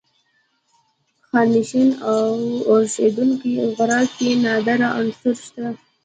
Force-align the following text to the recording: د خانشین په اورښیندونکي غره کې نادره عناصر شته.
د 1.19 1.21
خانشین 1.29 1.89
په 1.99 2.13
اورښیندونکي 2.69 3.51
غره 3.75 4.01
کې 4.15 4.29
نادره 4.43 4.89
عناصر 4.99 5.35
شته. 5.45 5.65